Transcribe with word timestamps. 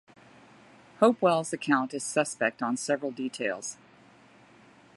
Hopewell's 0.99 1.53
account 1.53 1.93
is 1.93 2.03
suspect 2.03 2.63
on 2.63 2.75
several 2.75 3.11
details. 3.11 3.77